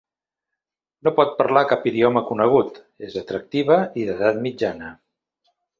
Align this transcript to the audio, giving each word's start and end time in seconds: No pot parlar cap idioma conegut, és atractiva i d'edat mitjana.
No 1.07 1.13
pot 1.19 1.35
parlar 1.41 1.63
cap 1.73 1.85
idioma 1.93 2.25
conegut, 2.31 2.81
és 3.11 3.21
atractiva 3.25 3.79
i 4.05 4.11
d'edat 4.11 4.45
mitjana. 4.49 4.95